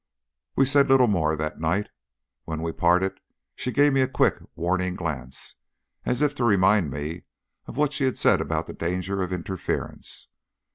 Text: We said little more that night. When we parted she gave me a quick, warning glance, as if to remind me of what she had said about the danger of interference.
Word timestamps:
We 0.55 0.65
said 0.65 0.89
little 0.89 1.05
more 1.05 1.35
that 1.35 1.59
night. 1.59 1.89
When 2.45 2.63
we 2.63 2.71
parted 2.71 3.19
she 3.55 3.71
gave 3.71 3.93
me 3.93 4.01
a 4.01 4.07
quick, 4.07 4.37
warning 4.55 4.95
glance, 4.95 5.57
as 6.05 6.23
if 6.23 6.33
to 6.37 6.43
remind 6.43 6.89
me 6.89 7.25
of 7.67 7.77
what 7.77 7.93
she 7.93 8.05
had 8.05 8.17
said 8.17 8.41
about 8.41 8.65
the 8.65 8.73
danger 8.73 9.21
of 9.21 9.31
interference. 9.31 10.29